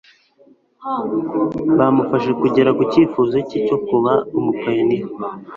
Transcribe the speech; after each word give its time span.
bamufashe 1.77 2.31
kugera 2.41 2.69
ku 2.77 2.83
cyifuzo 2.91 3.35
cye 3.47 3.59
cyo 3.67 3.77
kuba 3.87 4.13
umupayiniya 4.37 5.07